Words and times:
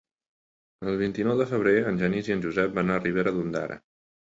El 0.91 0.97
vint-i-nou 1.01 1.37
de 1.43 1.47
febrer 1.51 1.75
en 1.93 2.01
Genís 2.05 2.31
i 2.33 2.37
en 2.39 2.43
Josep 2.47 2.75
van 2.81 2.93
a 2.97 2.99
Ribera 3.07 3.37
d'Ondara. 3.39 3.81